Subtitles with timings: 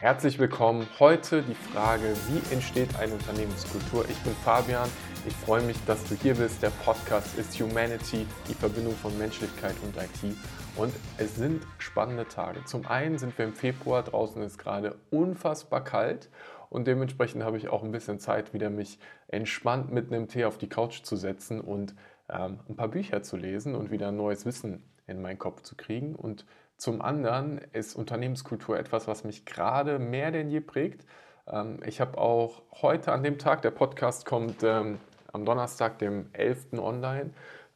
[0.00, 0.88] Herzlich willkommen.
[0.98, 4.04] Heute die Frage, wie entsteht eine Unternehmenskultur?
[4.10, 4.90] Ich bin Fabian.
[5.24, 6.62] Ich freue mich, dass du hier bist.
[6.62, 10.36] Der Podcast ist Humanity, die Verbindung von Menschlichkeit und IT.
[10.76, 12.64] Und es sind spannende Tage.
[12.64, 16.28] Zum einen sind wir im Februar, draußen ist gerade unfassbar kalt
[16.70, 18.98] und dementsprechend habe ich auch ein bisschen Zeit, wieder mich
[19.28, 21.94] entspannt mit einem Tee auf die Couch zu setzen und
[22.28, 26.14] ähm, ein paar Bücher zu lesen und wieder neues Wissen in meinen Kopf zu kriegen.
[26.14, 26.46] Und
[26.76, 31.06] zum anderen ist Unternehmenskultur etwas, was mich gerade mehr denn je prägt.
[31.46, 34.98] Ähm, ich habe auch heute an dem Tag, der Podcast kommt ähm,
[35.32, 36.74] am Donnerstag, dem 11.
[36.74, 37.30] online,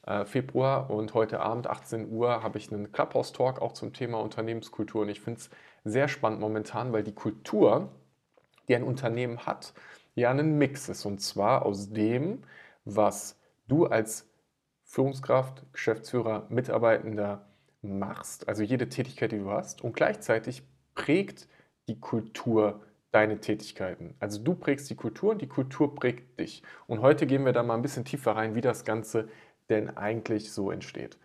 [0.07, 5.03] äh, Februar und heute Abend 18 Uhr habe ich einen Clubhouse-Talk auch zum Thema Unternehmenskultur
[5.03, 5.51] und ich finde es
[5.85, 7.91] sehr spannend momentan, weil die Kultur,
[8.69, 9.75] die ein Unternehmen hat,
[10.15, 12.43] ja einen Mix ist und zwar aus dem,
[12.85, 14.29] was du als
[14.89, 17.45] Führungskraft, Geschäftsführer, Mitarbeitender
[17.83, 20.63] machst, also jede Tätigkeit, die du hast, und gleichzeitig
[20.95, 21.47] prägt
[21.89, 22.81] die Kultur
[23.13, 24.15] deine Tätigkeiten.
[24.19, 26.63] Also du prägst die Kultur und die Kultur prägt dich.
[26.87, 29.29] Und heute gehen wir da mal ein bisschen tiefer rein, wie das Ganze
[29.69, 31.19] denn eigentlich so entsteht.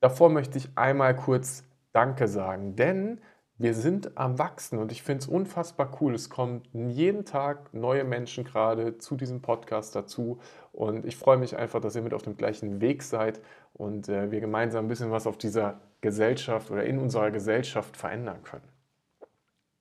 [0.00, 3.20] Davor möchte ich einmal kurz Danke sagen, denn
[3.58, 6.14] wir sind am Wachsen und ich finde es unfassbar cool.
[6.14, 10.40] Es kommen jeden Tag neue Menschen gerade zu diesem Podcast dazu
[10.72, 13.40] und ich freue mich einfach, dass ihr mit auf dem gleichen Weg seid
[13.72, 18.42] und äh, wir gemeinsam ein bisschen was auf dieser Gesellschaft oder in unserer Gesellschaft verändern
[18.42, 18.68] können.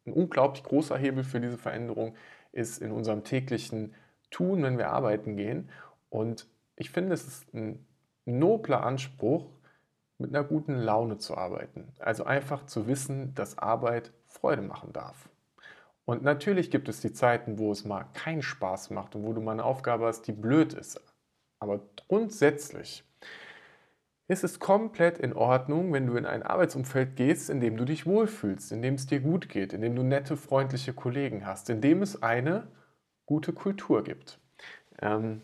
[0.06, 2.16] Ein unglaublich großer Hebel für diese Veränderung
[2.54, 3.94] ist in unserem täglichen
[4.32, 5.70] Tun, wenn wir arbeiten gehen
[6.10, 7.86] und ich finde, es ist ein
[8.26, 9.46] nobler Anspruch,
[10.18, 11.94] mit einer guten Laune zu arbeiten.
[12.00, 15.30] Also einfach zu wissen, dass Arbeit Freude machen darf.
[16.06, 19.42] Und natürlich gibt es die Zeiten, wo es mal keinen Spaß macht und wo du
[19.42, 21.02] mal eine Aufgabe hast, die blöd ist.
[21.60, 23.04] Aber grundsätzlich
[24.28, 28.06] ist es komplett in Ordnung, wenn du in ein Arbeitsumfeld gehst, in dem du dich
[28.06, 31.82] wohlfühlst, in dem es dir gut geht, in dem du nette, freundliche Kollegen hast, in
[31.82, 32.68] dem es eine
[33.26, 34.40] gute Kultur gibt.
[35.02, 35.42] Ähm,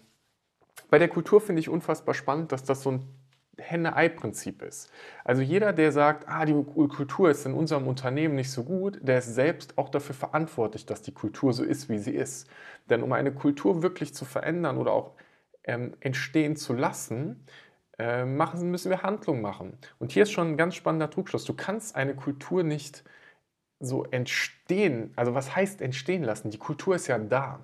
[0.89, 3.20] bei der Kultur finde ich unfassbar spannend, dass das so ein
[3.61, 4.91] Henne-Ei-Prinzip ist.
[5.23, 9.19] Also jeder, der sagt, ah, die Kultur ist in unserem Unternehmen nicht so gut, der
[9.19, 12.49] ist selbst auch dafür verantwortlich, dass die Kultur so ist, wie sie ist.
[12.89, 15.13] Denn um eine Kultur wirklich zu verändern oder auch
[15.63, 17.45] ähm, entstehen zu lassen,
[17.99, 19.77] äh, machen, müssen wir Handlungen machen.
[19.99, 21.45] Und hier ist schon ein ganz spannender Trugschluss.
[21.45, 23.03] Du kannst eine Kultur nicht
[23.79, 26.51] so entstehen, also was heißt entstehen lassen?
[26.51, 27.59] Die Kultur ist ja da.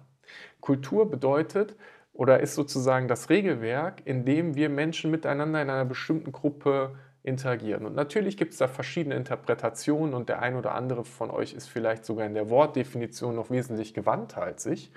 [0.62, 1.76] Kultur bedeutet,
[2.18, 7.86] oder ist sozusagen das Regelwerk, in dem wir Menschen miteinander in einer bestimmten Gruppe interagieren.
[7.86, 11.68] Und natürlich gibt es da verschiedene Interpretationen und der ein oder andere von euch ist
[11.68, 14.92] vielleicht sogar in der Wortdefinition noch wesentlich gewandter als ich.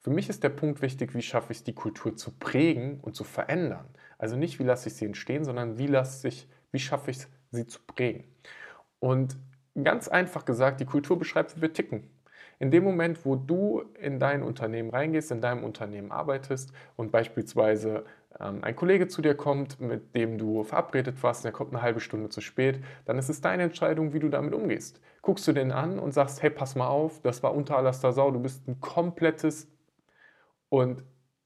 [0.00, 3.16] Für mich ist der Punkt wichtig, wie schaffe ich es, die Kultur zu prägen und
[3.16, 3.86] zu verändern.
[4.18, 7.28] Also nicht, wie lasse ich sie entstehen, sondern wie, lasse ich, wie schaffe ich es,
[7.52, 8.24] sie zu prägen.
[8.98, 9.36] Und
[9.82, 12.10] ganz einfach gesagt, die Kultur beschreibt, wie wir ticken.
[12.60, 18.04] In dem Moment, wo du in dein Unternehmen reingehst, in deinem Unternehmen arbeitest und beispielsweise
[18.38, 22.00] ähm, ein Kollege zu dir kommt, mit dem du verabredet warst, der kommt eine halbe
[22.00, 25.00] Stunde zu spät, dann ist es deine Entscheidung, wie du damit umgehst.
[25.22, 28.30] Guckst du den an und sagst, hey, pass mal auf, das war unter aller Sau,
[28.30, 29.66] du bist ein komplettes
[30.68, 31.02] und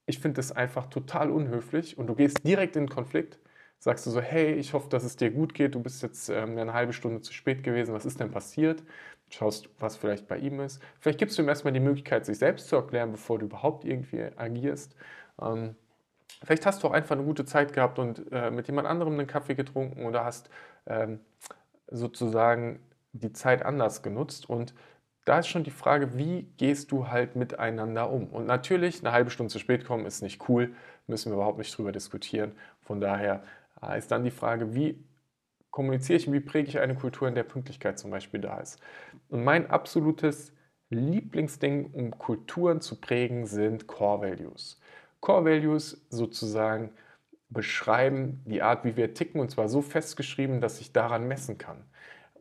[0.06, 3.38] ich finde das einfach total unhöflich und du gehst direkt in den Konflikt,
[3.84, 6.56] sagst du so, hey, ich hoffe, dass es dir gut geht, du bist jetzt ähm,
[6.56, 8.82] eine halbe Stunde zu spät gewesen, was ist denn passiert?
[9.28, 10.80] schaust, was vielleicht bei ihm ist.
[11.00, 14.22] Vielleicht gibst du ihm erstmal die Möglichkeit, sich selbst zu erklären, bevor du überhaupt irgendwie
[14.36, 14.94] agierst.
[15.40, 15.74] Ähm,
[16.44, 19.26] vielleicht hast du auch einfach eine gute Zeit gehabt und äh, mit jemand anderem einen
[19.26, 20.50] Kaffee getrunken oder hast
[20.86, 21.20] ähm,
[21.90, 22.80] sozusagen
[23.12, 24.48] die Zeit anders genutzt.
[24.48, 24.74] Und
[25.24, 28.28] da ist schon die Frage, wie gehst du halt miteinander um?
[28.28, 30.74] Und natürlich, eine halbe Stunde zu spät kommen ist nicht cool,
[31.06, 32.52] müssen wir überhaupt nicht drüber diskutieren.
[32.82, 33.42] Von daher
[33.92, 35.04] äh, ist dann die Frage, wie
[35.70, 38.80] kommuniziere ich und wie präge ich eine Kultur, in der Pünktlichkeit zum Beispiel da ist.
[39.28, 40.52] Und mein absolutes
[40.90, 44.80] Lieblingsding, um Kulturen zu prägen, sind Core Values.
[45.20, 46.90] Core Values sozusagen
[47.48, 51.84] beschreiben die Art, wie wir ticken, und zwar so festgeschrieben, dass ich daran messen kann.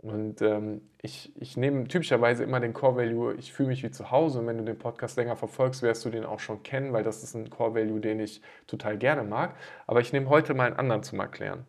[0.03, 4.11] Und ähm, ich, ich nehme typischerweise immer den Core Value, ich fühle mich wie zu
[4.11, 4.39] Hause.
[4.39, 7.23] Und wenn du den Podcast länger verfolgst, wirst du den auch schon kennen, weil das
[7.23, 9.55] ist ein Core Value, den ich total gerne mag.
[9.87, 11.65] Aber ich nehme heute mal einen anderen zum Erklären.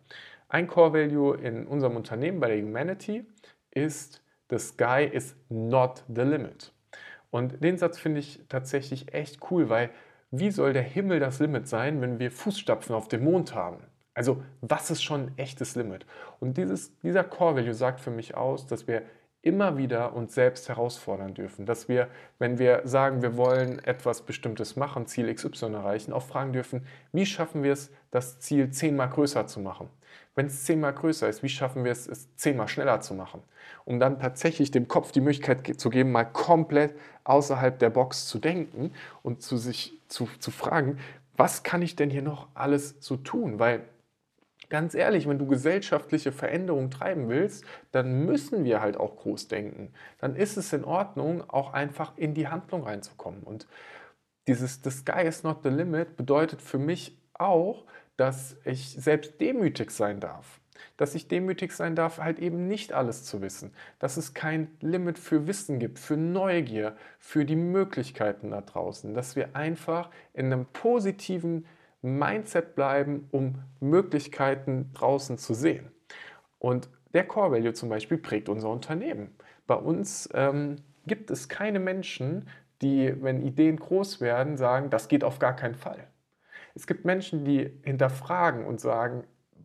[0.49, 3.25] Ein Core Value in unserem Unternehmen bei der Humanity
[3.71, 6.73] ist, the sky is not the limit.
[7.31, 9.91] Und den Satz finde ich tatsächlich echt cool, weil
[10.29, 13.77] wie soll der Himmel das Limit sein, wenn wir Fußstapfen auf dem Mond haben?
[14.15, 16.05] Also was ist schon ein echtes Limit?
[16.39, 19.03] Und dieses, dieser Core Value sagt für mich aus, dass wir
[19.45, 21.67] immer wieder uns selbst herausfordern dürfen.
[21.67, 22.07] Dass wir,
[22.39, 27.27] wenn wir sagen, wir wollen etwas Bestimmtes machen, Ziel XY erreichen, auch fragen dürfen, wie
[27.27, 29.87] schaffen wir es, das Ziel zehnmal größer zu machen?
[30.33, 33.43] Wenn es zehnmal größer ist, wie schaffen wir es, es zehnmal schneller zu machen?
[33.85, 38.39] Um dann tatsächlich dem Kopf die Möglichkeit zu geben, mal komplett außerhalb der Box zu
[38.39, 40.97] denken und zu sich zu, zu fragen,
[41.37, 43.59] was kann ich denn hier noch alles so tun?
[43.59, 43.83] Weil
[44.75, 47.63] ganz ehrlich, wenn du gesellschaftliche Veränderungen treiben willst,
[47.93, 49.93] dann müssen wir halt auch groß denken.
[50.19, 53.43] Dann ist es in Ordnung, auch einfach in die Handlung reinzukommen.
[53.43, 53.69] Und
[54.49, 57.85] dieses The Sky is not the limit bedeutet für mich auch,
[58.17, 60.59] dass ich selbst demütig sein darf.
[60.97, 63.73] Dass ich demütig sein darf, halt eben nicht alles zu wissen.
[63.99, 69.13] Dass es kein Limit für Wissen gibt, für Neugier, für die Möglichkeiten da draußen.
[69.13, 71.65] Dass wir einfach in einem positiven
[72.05, 75.91] Mindset bleiben, um Möglichkeiten draußen zu sehen.
[76.59, 79.35] Und der Core Value zum Beispiel prägt unser Unternehmen.
[79.67, 82.47] Bei uns ähm, gibt es keine Menschen,
[82.81, 86.07] die, wenn Ideen groß werden, sagen, das geht auf gar keinen Fall.
[86.75, 89.23] Es gibt Menschen, die hinterfragen und sagen,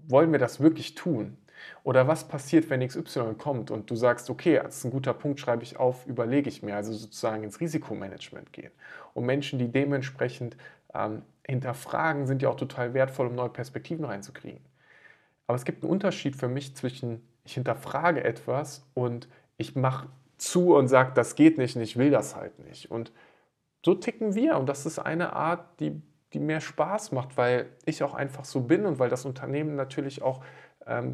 [0.09, 1.37] wollen wir das wirklich tun?
[1.83, 5.41] Oder was passiert, wenn XY kommt und du sagst, okay, das ist ein guter Punkt,
[5.41, 8.73] schreibe ich auf, überlege ich mir, also sozusagen ins Risikomanagement gehen.
[9.15, 10.57] Und Menschen, die dementsprechend
[10.95, 14.61] ähm, hinterfragen, sind ja auch total wertvoll, um neue Perspektiven reinzukriegen.
[15.47, 20.09] Aber es gibt einen Unterschied für mich zwischen, ich hinterfrage etwas und ich mache
[20.39, 22.91] zu und sage, das geht nicht und ich will das halt nicht.
[22.91, 23.13] Und
[23.85, 26.01] so ticken wir und das ist eine Art, die,
[26.33, 30.23] die mehr Spaß macht, weil ich auch einfach so bin und weil das Unternehmen natürlich
[30.23, 30.45] auch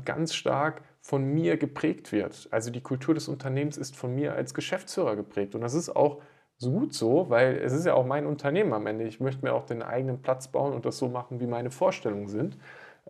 [0.04, 2.48] ganz stark von mir geprägt wird.
[2.50, 6.22] Also die Kultur des Unternehmens ist von mir als Geschäftsführer geprägt und das ist auch
[6.58, 9.04] so gut so, weil es ist ja auch mein Unternehmen am Ende.
[9.04, 12.28] Ich möchte mir auch den eigenen Platz bauen und das so machen, wie meine Vorstellungen
[12.28, 12.56] sind.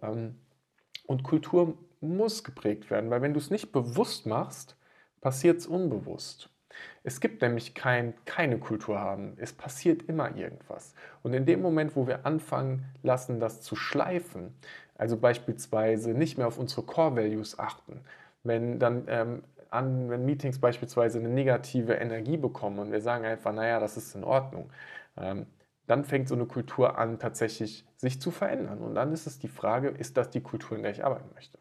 [0.03, 0.37] Ähm,
[1.07, 4.77] und Kultur muss geprägt werden, weil wenn du es nicht bewusst machst,
[5.21, 6.51] passiert es unbewusst.
[7.05, 9.35] Es gibt nämlich kein, keine Kultur haben.
[9.39, 10.95] Es passiert immer irgendwas.
[11.23, 14.55] Und in dem Moment, wo wir anfangen lassen, das zu schleifen,
[14.99, 18.01] also beispielsweise nicht mehr auf unsere Core Values achten,
[18.43, 23.53] wenn dann ähm, an, wenn Meetings beispielsweise eine negative Energie bekommen und wir sagen einfach,
[23.53, 24.71] naja, das ist in Ordnung,
[25.17, 25.47] ähm,
[25.87, 28.79] dann fängt so eine Kultur an, tatsächlich sich zu verändern.
[28.79, 31.59] Und dann ist es die Frage, ist das die Kultur, in der ich arbeiten möchte?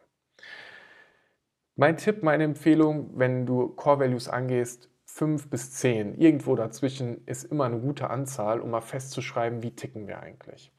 [1.76, 7.44] Mein Tipp, meine Empfehlung, wenn du Core Values angehst, 5 bis 10, irgendwo dazwischen ist
[7.44, 10.72] immer eine gute Anzahl, um mal festzuschreiben, wie ticken wir eigentlich.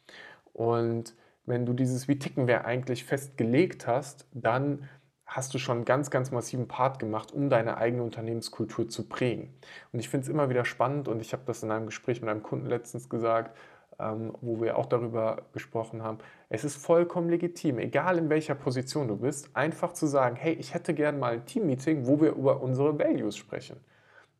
[0.53, 1.15] Und
[1.47, 4.87] wenn du dieses Wie ticken wir eigentlich festgelegt hast, dann
[5.25, 9.53] hast du schon einen ganz, ganz massiven Part gemacht, um deine eigene Unternehmenskultur zu prägen.
[9.91, 12.29] Und ich finde es immer wieder spannend und ich habe das in einem Gespräch mit
[12.29, 13.57] einem Kunden letztens gesagt,
[13.99, 16.19] ähm, wo wir auch darüber gesprochen haben.
[16.49, 20.73] Es ist vollkommen legitim, egal in welcher Position du bist, einfach zu sagen, hey, ich
[20.73, 23.77] hätte gerne mal ein Teammeeting, wo wir über unsere Values sprechen,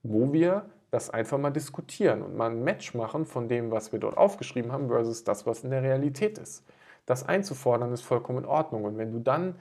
[0.04, 4.00] wo wir das einfach mal diskutieren und mal ein Match machen von dem, was wir
[4.00, 6.64] dort aufgeschrieben haben, versus das, was in der Realität ist.
[7.08, 8.84] Das einzufordern ist vollkommen in Ordnung.
[8.84, 9.56] Und wenn du dann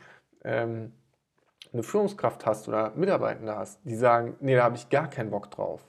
[0.44, 0.92] ähm,
[1.72, 5.50] eine Führungskraft hast oder Mitarbeitende hast, die sagen, nee, da habe ich gar keinen Bock
[5.50, 5.84] drauf,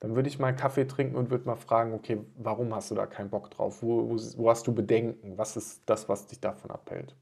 [0.00, 2.94] dann würde ich mal einen Kaffee trinken und würde mal fragen, okay, warum hast du
[2.94, 3.82] da keinen Bock drauf?
[3.82, 5.38] Wo, wo, wo hast du Bedenken?
[5.38, 7.14] Was ist das, was dich davon abhält?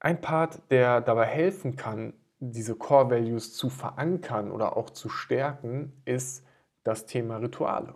[0.00, 5.92] Ein Part, der dabei helfen kann, diese Core Values zu verankern oder auch zu stärken,
[6.04, 6.44] ist
[6.84, 7.94] das Thema Rituale.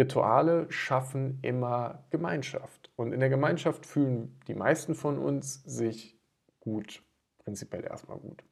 [0.00, 2.90] Rituale schaffen immer Gemeinschaft.
[2.96, 6.18] Und in der Gemeinschaft fühlen die meisten von uns sich
[6.58, 7.02] gut.
[7.44, 8.42] Prinzipiell erstmal gut.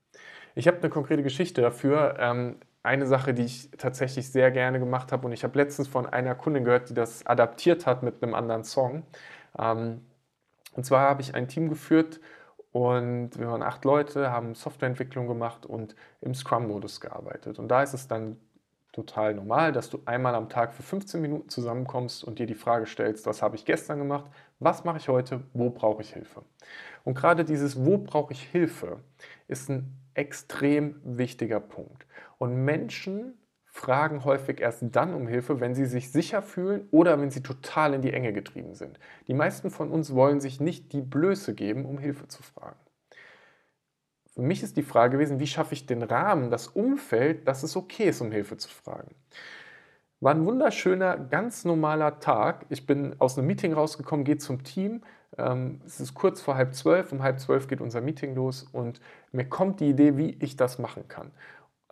[0.55, 2.17] Ich habe eine konkrete Geschichte dafür.
[2.19, 6.07] Ähm, eine Sache, die ich tatsächlich sehr gerne gemacht habe und ich habe letztens von
[6.07, 9.05] einer Kundin gehört, die das adaptiert hat mit einem anderen Song.
[9.59, 10.07] Ähm,
[10.75, 12.21] und zwar habe ich ein Team geführt
[12.73, 17.59] und wir waren acht Leute, haben Softwareentwicklung gemacht und im Scrum-Modus gearbeitet.
[17.59, 18.37] Und da ist es dann
[18.93, 22.87] total normal, dass du einmal am Tag für 15 Minuten zusammenkommst und dir die Frage
[22.87, 24.27] stellst, was habe ich gestern gemacht,
[24.59, 26.43] was mache ich heute, wo brauche ich Hilfe.
[27.05, 29.01] Und gerade dieses Wo brauche ich Hilfe
[29.47, 32.07] ist ein extrem wichtiger Punkt.
[32.39, 37.31] Und Menschen fragen häufig erst dann um Hilfe, wenn sie sich sicher fühlen oder wenn
[37.31, 38.99] sie total in die Enge getrieben sind.
[39.29, 42.79] Die meisten von uns wollen sich nicht die Blöße geben, um Hilfe zu fragen.
[44.39, 47.75] Für mich ist die Frage gewesen, wie schaffe ich den Rahmen, das Umfeld, dass es
[47.75, 49.17] okay ist, um Hilfe zu fragen.
[50.21, 52.65] War ein wunderschöner, ganz normaler Tag.
[52.69, 55.03] Ich bin aus einem Meeting rausgekommen, gehe zum Team.
[55.37, 57.11] Ähm, es ist kurz vor halb zwölf.
[57.11, 59.01] Um halb zwölf geht unser Meeting los und
[59.33, 61.33] mir kommt die Idee, wie ich das machen kann.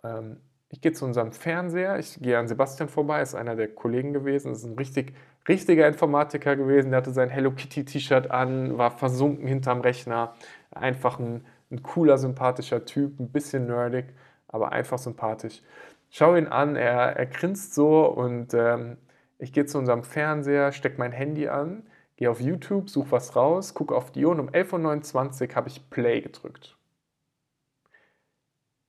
[0.05, 0.37] Ähm,
[0.69, 4.53] ich gehe zu unserem Fernseher, ich gehe an Sebastian vorbei, ist einer der Kollegen gewesen,
[4.53, 5.13] ist ein richtig,
[5.49, 10.33] richtiger Informatiker gewesen, der hatte sein Hello Kitty T-Shirt an, war versunken hinterm Rechner,
[10.71, 14.13] einfach ein ein cooler, sympathischer Typ, ein bisschen nerdig,
[14.47, 15.61] aber einfach sympathisch.
[16.09, 18.97] Schau ihn an, er, er grinst so und ähm,
[19.39, 23.73] ich gehe zu unserem Fernseher, stecke mein Handy an, gehe auf YouTube, suche was raus,
[23.73, 26.77] gucke auf die Uhr und um 11.29 Uhr habe ich Play gedrückt.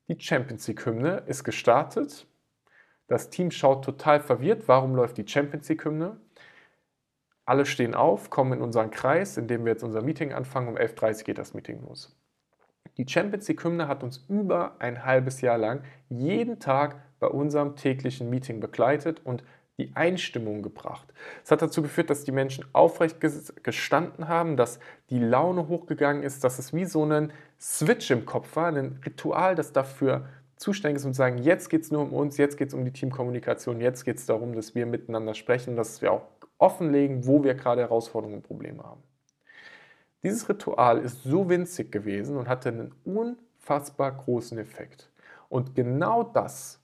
[0.09, 2.27] Die Champions League-Hymne ist gestartet.
[3.09, 4.67] Das Team schaut total verwirrt.
[4.67, 6.19] Warum läuft die Champions League-Hymne?
[7.45, 10.69] Alle stehen auf, kommen in unseren Kreis, in dem wir jetzt unser Meeting anfangen.
[10.69, 12.18] Um 11.30 Uhr geht das Meeting los.
[12.99, 18.29] Die Champions League-Hymne hat uns über ein halbes Jahr lang jeden Tag bei unserem täglichen
[18.29, 19.45] Meeting begleitet und
[19.79, 21.07] die Einstimmung gebracht.
[21.45, 23.19] Es hat dazu geführt, dass die Menschen aufrecht
[23.63, 24.81] gestanden haben, dass
[25.11, 29.55] die Laune hochgegangen ist, dass es wie so ein Switch im Kopf war, ein Ritual,
[29.55, 32.75] das dafür zuständig ist und sagen, jetzt geht es nur um uns, jetzt geht es
[32.75, 36.23] um die Teamkommunikation, jetzt geht es darum, dass wir miteinander sprechen, dass wir auch
[36.59, 39.05] offenlegen, wo wir gerade Herausforderungen und Probleme haben.
[40.23, 45.11] Dieses Ritual ist so winzig gewesen und hatte einen unfassbar großen Effekt.
[45.49, 46.81] Und genau das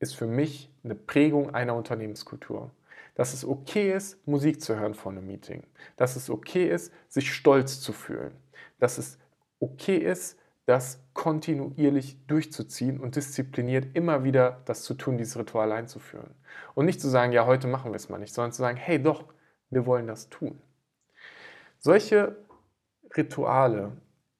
[0.00, 2.70] ist für mich eine Prägung einer Unternehmenskultur.
[3.14, 5.62] Dass es okay ist, Musik zu hören vor einem Meeting.
[5.96, 8.32] Dass es okay ist, sich stolz zu fühlen.
[8.80, 9.18] Dass es
[9.60, 16.34] okay ist, das kontinuierlich durchzuziehen und diszipliniert immer wieder das zu tun, dieses Ritual einzuführen.
[16.74, 19.00] Und nicht zu sagen, ja, heute machen wir es mal nicht, sondern zu sagen, hey,
[19.00, 19.24] doch,
[19.70, 20.58] wir wollen das tun.
[21.78, 22.36] Solche
[23.16, 23.92] Rituale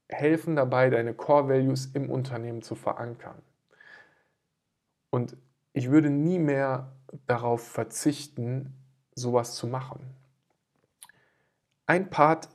[0.08, 3.40] helfen dabei, deine Core Values im Unternehmen zu verankern.
[5.10, 5.36] Und
[5.72, 6.92] ich würde nie mehr
[7.26, 8.74] darauf verzichten,
[9.14, 10.00] sowas zu machen.
[11.86, 12.48] Ein Part,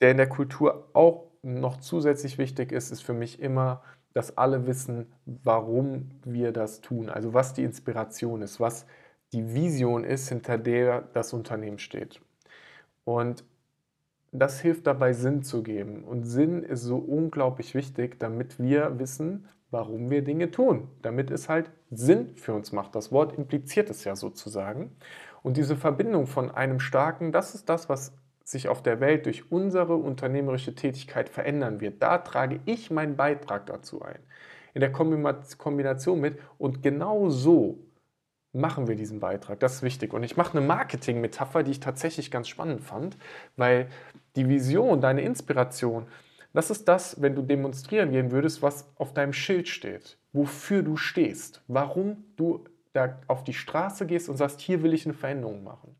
[0.00, 4.66] der in der Kultur auch noch zusätzlich wichtig ist, ist für mich immer, dass alle
[4.66, 7.08] wissen, warum wir das tun.
[7.08, 8.86] Also was die Inspiration ist, was
[9.32, 12.20] die Vision ist, hinter der das Unternehmen steht.
[13.04, 13.44] Und
[14.32, 16.04] das hilft dabei, Sinn zu geben.
[16.04, 21.48] Und Sinn ist so unglaublich wichtig, damit wir wissen, warum wir Dinge tun, damit es
[21.48, 22.94] halt Sinn für uns macht.
[22.94, 24.96] Das Wort impliziert es ja sozusagen.
[25.42, 28.12] Und diese Verbindung von einem starken, das ist das, was
[28.44, 32.02] sich auf der Welt durch unsere unternehmerische Tätigkeit verändern wird.
[32.02, 34.18] Da trage ich meinen Beitrag dazu ein.
[34.74, 37.78] In der Kombination mit und genau so
[38.52, 39.60] machen wir diesen Beitrag.
[39.60, 40.12] Das ist wichtig.
[40.12, 43.16] Und ich mache eine Marketing-Metapher, die ich tatsächlich ganz spannend fand,
[43.56, 43.88] weil
[44.36, 46.06] die Vision, deine Inspiration,
[46.52, 50.96] das ist das, wenn du demonstrieren gehen würdest, was auf deinem Schild steht, wofür du
[50.96, 55.62] stehst, warum du da auf die Straße gehst und sagst, hier will ich eine Veränderung
[55.62, 55.94] machen.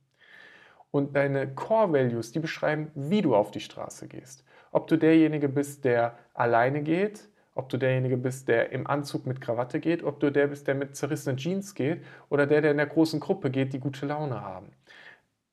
[0.90, 4.44] Und deine Core Values, die beschreiben, wie du auf die Straße gehst.
[4.72, 9.40] Ob du derjenige bist, der alleine geht, ob du derjenige bist, der im Anzug mit
[9.40, 12.76] Krawatte geht, ob du der bist, der mit zerrissenen Jeans geht oder der, der in
[12.78, 14.72] der großen Gruppe geht, die gute Laune haben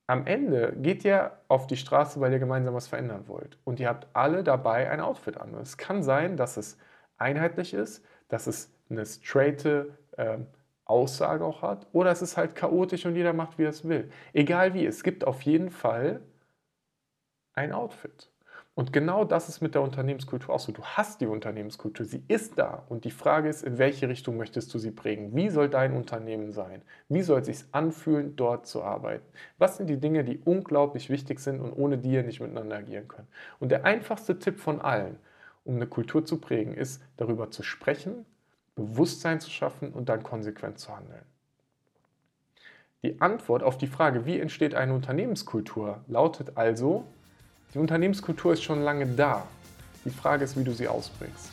[0.08, 3.60] am Ende geht ihr auf die Straße, weil ihr gemeinsam was verändern wollt.
[3.66, 5.54] Und ihr habt alle dabei ein Outfit an.
[5.56, 6.78] es kann sein, dass es
[7.18, 10.38] einheitlich ist, dass es eine straighte äh,
[10.86, 14.10] Aussage auch hat, oder es ist halt chaotisch und jeder macht, wie er es will.
[14.34, 16.22] Egal wie, es gibt auf jeden Fall
[17.54, 18.32] ein Outfit.
[18.78, 20.72] Und genau das ist mit der Unternehmenskultur auch so.
[20.72, 22.84] Du hast die Unternehmenskultur, sie ist da.
[22.90, 25.36] Und die Frage ist, in welche Richtung möchtest du sie prägen?
[25.36, 26.84] Wie soll dein Unternehmen sein?
[27.10, 29.26] Wie soll es sich anfühlen, dort zu arbeiten?
[29.58, 33.08] Was sind die Dinge, die unglaublich wichtig sind und ohne die ihr nicht miteinander agieren
[33.08, 33.28] könnt?
[33.60, 35.18] Und der einfachste Tipp von allen,
[35.66, 38.28] um eine Kultur zu prägen, ist, darüber zu sprechen,
[38.76, 41.26] Bewusstsein zu schaffen und dann konsequent zu handeln.
[43.02, 47.06] Die Antwort auf die Frage, wie entsteht eine Unternehmenskultur, lautet also,
[47.74, 49.46] die Unternehmenskultur ist schon lange da.
[50.06, 51.52] Die Frage ist, wie du sie ausbringst.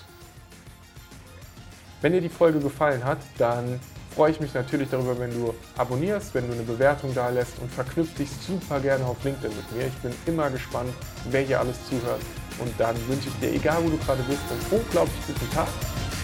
[2.00, 3.80] Wenn dir die Folge gefallen hat, dann
[4.14, 7.70] freue ich mich natürlich darüber, wenn du abonnierst, wenn du eine Bewertung da lässt und
[7.70, 9.86] verknüpf dich super gerne auf LinkedIn mit mir.
[9.86, 10.92] Ich bin immer gespannt,
[11.30, 12.20] wer hier alles zuhört.
[12.58, 15.68] Und dann wünsche ich dir, egal wo du gerade bist, einen unglaublich guten Tag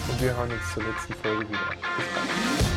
[0.09, 1.59] und wir hören uns zur nächsten Folge wieder.
[1.97, 2.70] Bis bald.